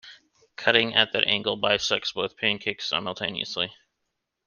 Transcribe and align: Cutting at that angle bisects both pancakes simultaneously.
Cutting 0.55 0.95
at 0.95 1.11
that 1.13 1.27
angle 1.27 1.55
bisects 1.57 2.13
both 2.13 2.35
pancakes 2.35 2.87
simultaneously. 2.87 3.71